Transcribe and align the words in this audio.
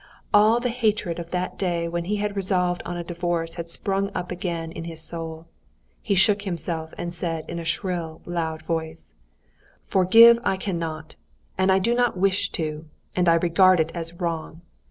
All 0.33 0.59
the 0.59 0.69
hatred 0.71 1.19
of 1.19 1.29
that 1.29 1.59
day 1.59 1.87
when 1.87 2.05
he 2.05 2.15
had 2.15 2.35
resolved 2.35 2.81
on 2.87 2.97
a 2.97 3.03
divorce 3.03 3.53
had 3.53 3.69
sprung 3.69 4.09
up 4.15 4.31
again 4.31 4.71
in 4.71 4.85
his 4.85 4.99
soul. 4.99 5.45
He 6.01 6.15
shook 6.15 6.41
himself, 6.41 6.91
and 6.97 7.13
said 7.13 7.45
in 7.47 7.59
a 7.59 7.63
shrill, 7.63 8.19
loud 8.25 8.63
voice: 8.63 9.13
"Forgive 9.83 10.39
I 10.43 10.57
cannot, 10.57 11.17
and 11.55 11.69
do 11.83 11.93
not 11.93 12.17
wish 12.17 12.49
to, 12.53 12.85
and 13.15 13.29
I 13.29 13.35
regard 13.35 13.79
it 13.79 13.91
as 13.93 14.13
wrong. 14.13 14.61